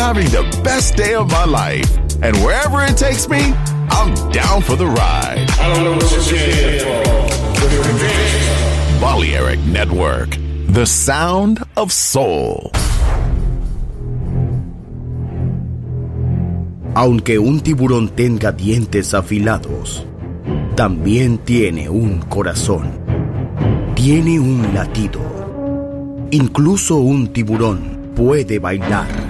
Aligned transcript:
having 0.00 0.28
the 0.30 0.44
best 0.64 0.96
day 0.96 1.14
of 1.14 1.30
my 1.30 1.44
life. 1.44 1.88
And 2.22 2.34
wherever 2.38 2.82
it 2.82 2.96
takes 2.96 3.28
me, 3.28 3.52
I'm 3.90 4.10
down 4.32 4.62
for 4.62 4.76
the 4.76 4.86
ride. 4.86 5.46
I 5.60 5.66
don't 5.72 5.84
know. 5.84 5.98
Balearic 9.00 9.60
Network, 9.60 10.38
the 10.68 10.86
sound 10.86 11.62
of 11.76 11.92
soul. 11.92 12.70
Aunque 16.94 17.38
un 17.38 17.60
tiburón 17.60 18.08
tenga 18.08 18.52
dientes 18.52 19.14
afilados, 19.14 20.04
también 20.76 21.38
tiene 21.38 21.88
un 21.88 22.20
corazón. 22.20 22.98
Tiene 23.94 24.40
un 24.40 24.74
latido. 24.74 25.20
Incluso 26.30 26.96
un 26.96 27.32
tiburón 27.32 28.12
puede 28.16 28.58
bailar. 28.58 29.29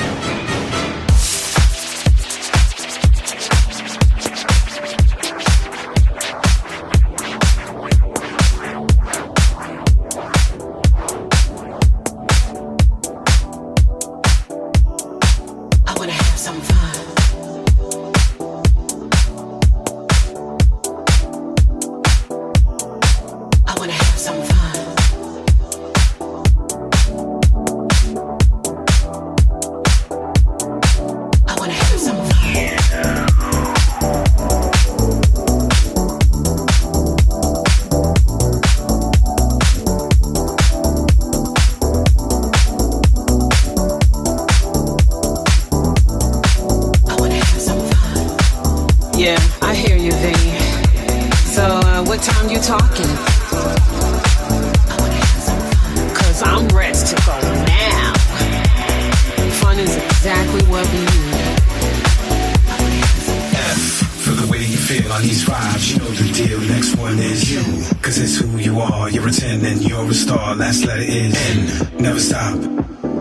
never 72.01 72.19
stop. 72.19 72.57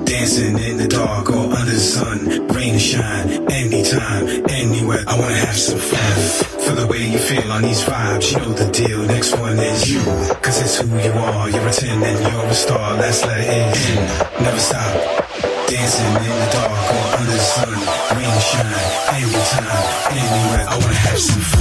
Dancing 0.05 0.59
in 0.59 0.77
the 0.79 0.89
dark 0.89 1.29
or 1.31 1.53
under 1.53 1.71
the 1.71 1.79
sun, 1.79 2.49
rain 2.49 2.73
and 2.73 2.81
shine, 2.81 3.29
anytime, 3.53 4.27
anywhere. 4.49 5.05
I 5.07 5.19
wanna 5.19 5.35
have 5.35 5.57
some 5.57 5.79
fun. 5.79 6.17
for 6.65 6.75
the 6.75 6.87
way 6.87 7.05
you 7.05 7.19
feel 7.19 7.51
on 7.53 7.63
these 7.63 7.83
vibes, 7.85 8.33
you 8.33 8.39
know 8.39 8.53
the 8.53 8.71
deal. 8.71 9.03
Next 9.07 9.37
one 9.37 9.59
is 9.59 9.93
you, 9.93 10.01
cause 10.41 10.61
it's 10.63 10.79
who 10.81 10.87
you 10.99 11.13
are. 11.13 11.51
You're 11.51 11.67
a 11.67 11.73
10 11.73 12.03
and 12.03 12.19
you're 12.21 12.47
a 12.47 12.55
star. 12.55 12.95
Last 12.95 13.27
letter 13.27 13.43
is 13.43 13.49
N. 13.97 14.45
Never 14.45 14.61
stop. 14.61 14.95
Dancing 15.69 16.07
in 16.07 16.37
the 16.43 16.49
dark 16.53 16.71
or 16.97 17.07
under 17.19 17.33
the 17.33 17.39
sun, 17.39 17.75
rain 18.17 18.31
and 18.31 18.45
shine, 18.51 18.89
anytime, 19.19 19.83
anywhere. 20.17 20.65
I 20.69 20.75
wanna 20.81 20.95
have 20.95 21.19
some 21.19 21.43
fun. 21.51 21.61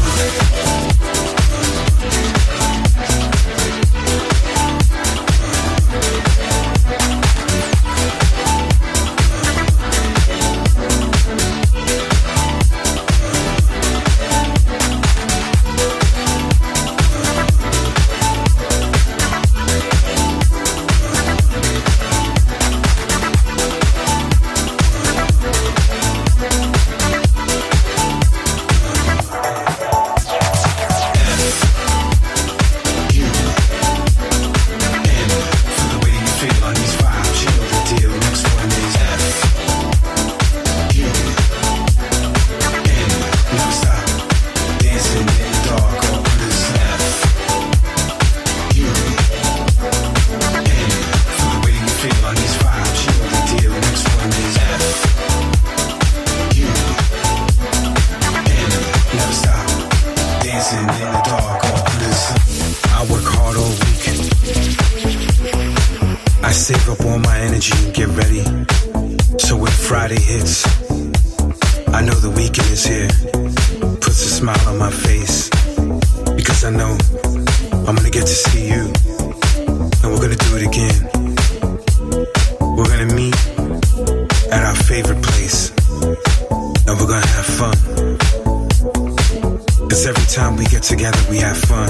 time 90.39 90.55
we 90.55 90.63
get 90.65 90.83
together, 90.83 91.19
we 91.29 91.37
have 91.37 91.57
fun. 91.57 91.89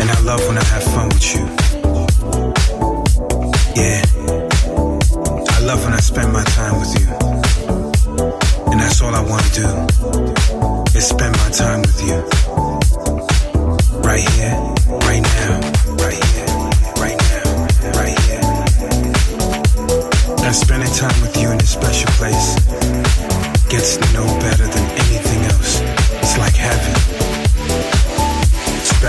And 0.00 0.08
I 0.16 0.20
love 0.20 0.40
when 0.46 0.56
I 0.56 0.64
have 0.74 0.84
fun 0.94 1.08
with 1.08 1.26
you. 1.34 1.44
Yeah. 3.80 4.00
I 5.56 5.60
love 5.68 5.80
when 5.84 5.92
I 5.92 6.02
spend 6.10 6.32
my 6.32 6.44
time 6.58 6.76
with 6.78 6.92
you. 7.00 7.08
And 8.70 8.78
that's 8.80 9.00
all 9.02 9.12
I 9.12 9.24
want 9.32 9.42
to 9.46 9.52
do 9.60 9.68
is 10.96 11.04
spend 11.14 11.32
my 11.42 11.50
time 11.62 11.80
with 11.82 12.00
you. 12.06 12.18
Right 14.08 14.26
here, 14.34 14.56
right 15.08 15.24
now, 15.38 15.52
right 16.04 16.22
here, 16.30 16.52
right 17.02 17.18
now, 17.30 17.44
right 17.98 18.18
here. 18.26 18.44
And 20.44 20.54
spending 20.54 20.92
time 21.02 21.18
with 21.22 21.34
you 21.40 21.50
in 21.50 21.58
a 21.58 21.66
special 21.66 22.10
place 22.20 22.46
gets 23.68 23.98
no. 24.14 24.33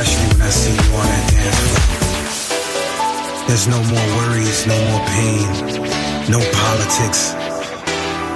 touch 0.06 0.18
me 0.19 0.28
when 0.34 0.42
I 0.42 0.50
see 0.50 0.74
you 0.74 0.96
on 0.96 1.06
that 1.06 1.25
dance 1.31 1.60
floor. 1.66 1.81
There's 3.48 3.68
no 3.68 3.80
more 3.90 4.07
worries, 4.18 4.66
no 4.68 4.78
more 4.90 5.04
pain, 5.13 5.46
no 6.30 6.40
politics. 6.54 7.34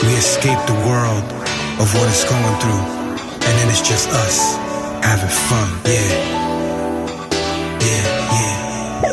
We 0.03 0.13
escape 0.15 0.59
the 0.65 0.79
world 0.87 1.25
of 1.81 1.87
what 1.95 2.07
it's 2.09 2.23
going 2.25 2.55
through, 2.61 2.83
and 3.45 3.53
then 3.57 3.69
it's 3.69 3.81
just 3.81 4.09
us 4.09 4.55
having 5.03 5.33
fun, 5.49 5.69
yeah. 5.85 6.09
Yeah, 7.81 8.05
yeah. 8.33 9.07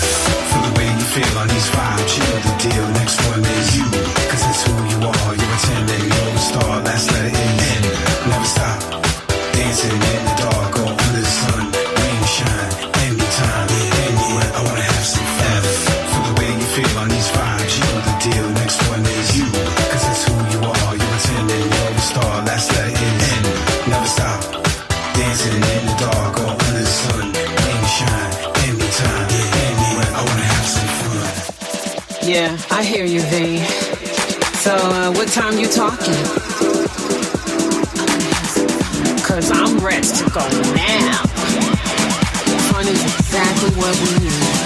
F, 0.00 0.06
for 0.50 0.60
the 0.66 0.72
way 0.78 0.86
you 0.86 1.06
feel 1.14 1.38
on 1.38 1.48
these 1.48 1.68
five, 1.70 2.00
chill 2.08 2.40
the 2.46 2.54
deal, 2.60 2.86
next 3.00 3.20
one 3.28 3.44
is 3.44 3.76
you. 3.76 4.05
Time 35.36 35.58
you 35.58 35.66
talking? 35.66 36.14
Cause 39.22 39.50
I'm 39.50 39.76
ready 39.84 40.08
to 40.08 40.30
go 40.30 40.40
now. 40.74 41.26
Fun 42.72 42.88
is 42.88 43.04
exactly 43.04 43.70
what 43.72 43.94
we 44.00 44.24
need. 44.24 44.65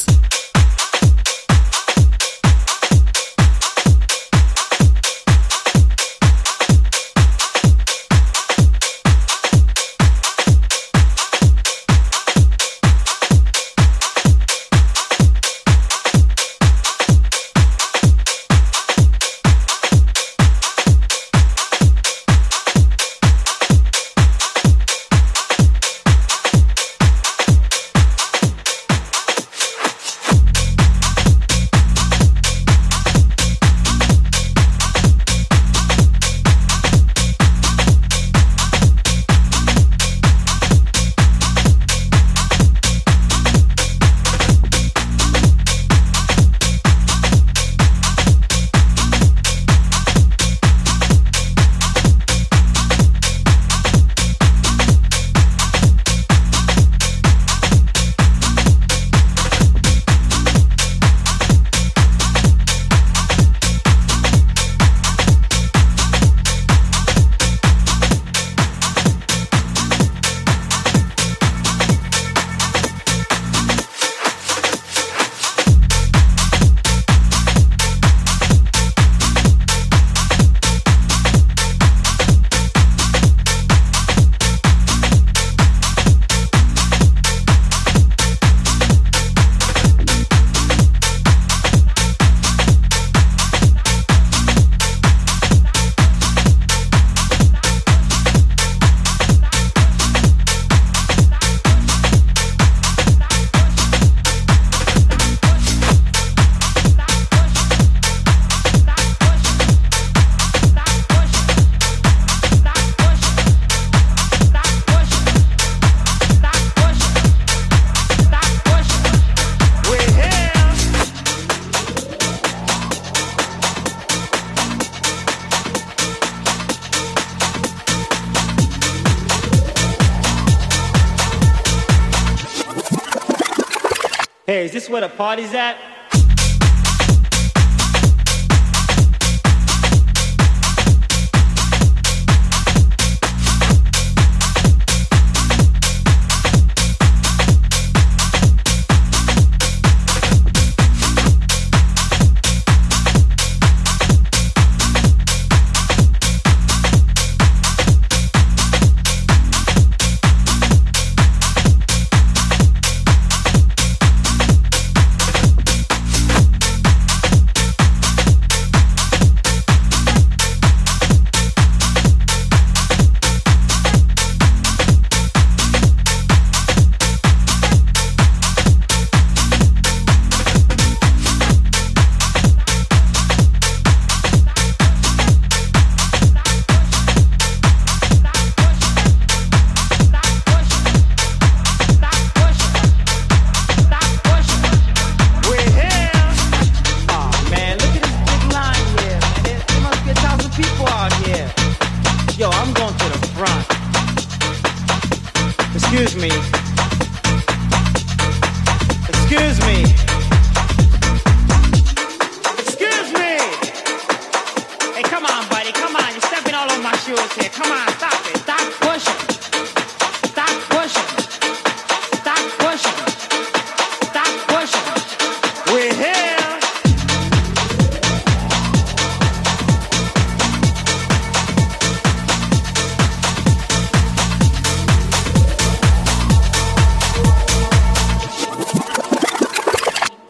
Hey, 134.45 134.65
is 134.65 134.71
this 134.71 134.89
where 134.89 135.01
the 135.01 135.09
party's 135.09 135.53
at? 135.53 135.77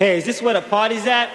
Hey, 0.02 0.18
is 0.18 0.26
this 0.26 0.42
where 0.42 0.56
the 0.56 0.64
party's 0.64 1.06
at? 1.06 1.30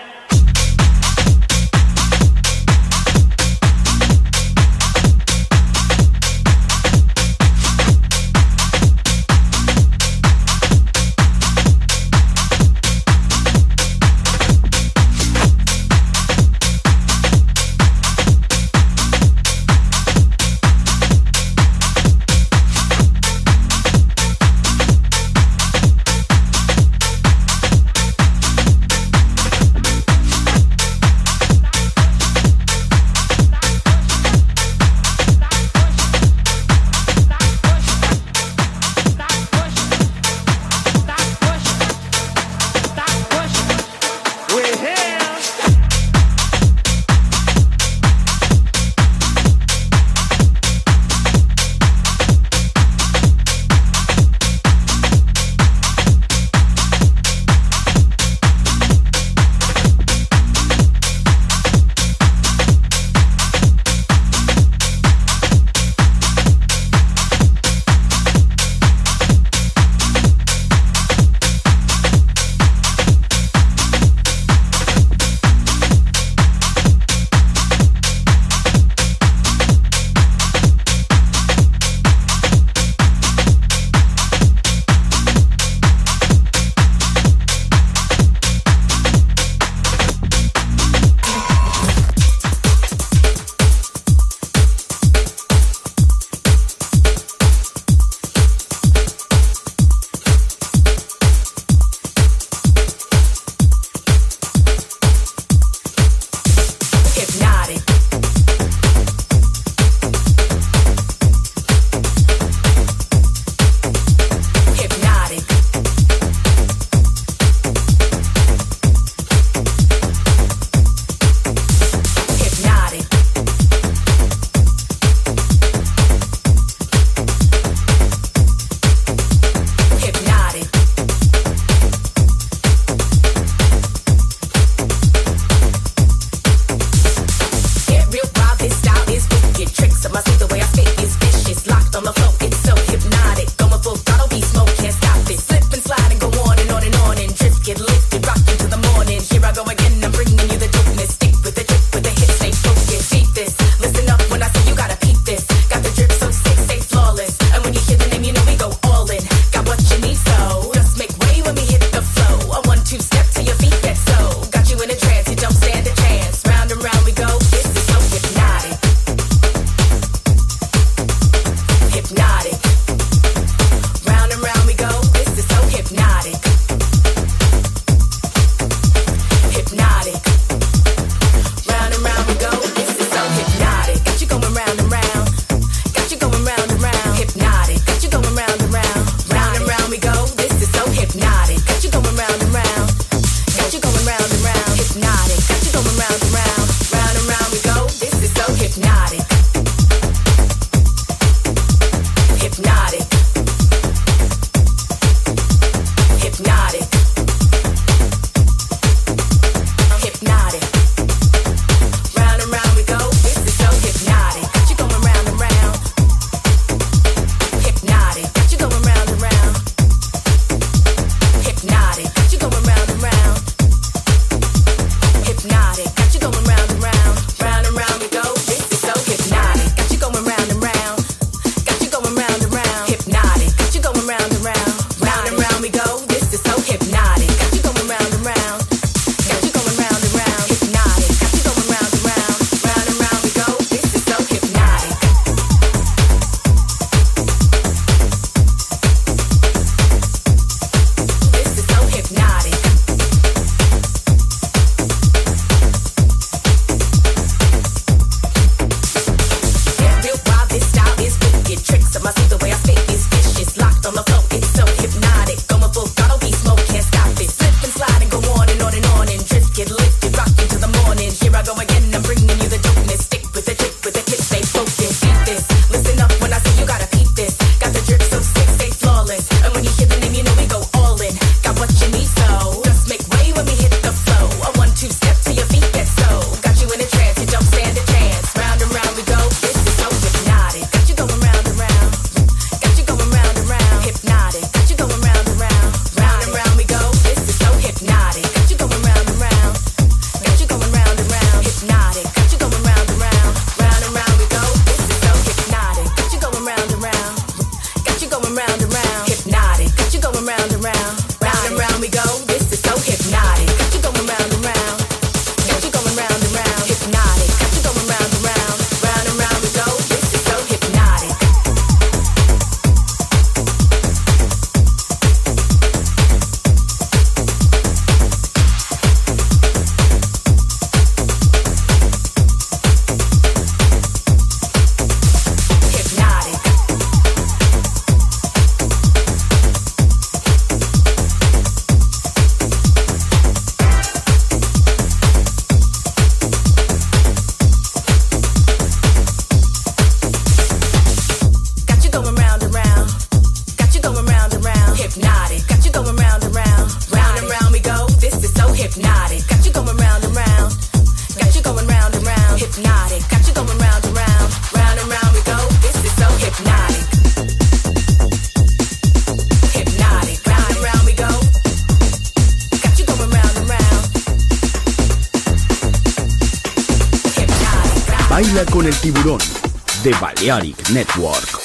Balearic 380.26 380.70
Network. 380.72 381.35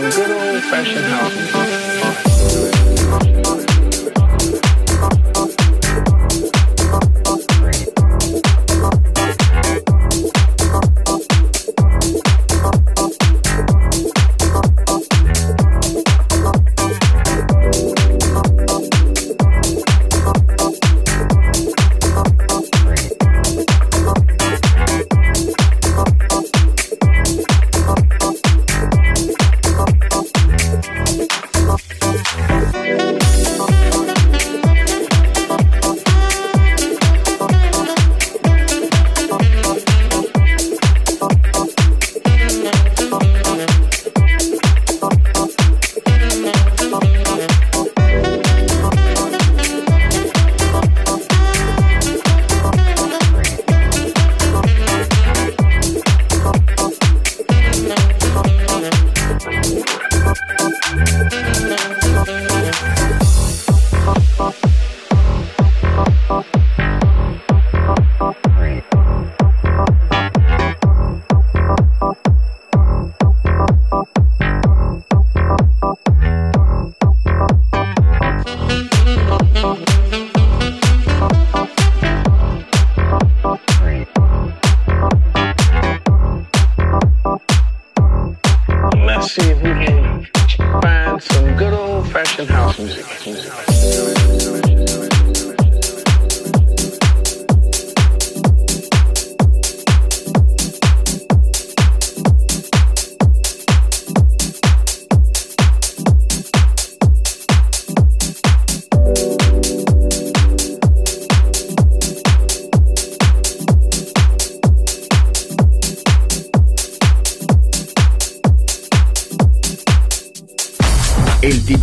Good 0.00 0.30
old 0.30 0.62
fashioned 0.64 1.04
house 1.06 1.68